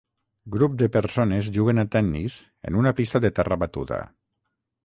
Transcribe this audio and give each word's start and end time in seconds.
Grup 0.53 0.77
de 0.81 0.87
persones 0.95 1.51
juguen 1.59 1.83
a 1.83 1.87
tennis 1.97 2.39
en 2.71 2.81
una 2.83 2.95
pista 3.03 3.23
de 3.27 3.33
terra 3.41 3.63
batuda. 3.67 4.01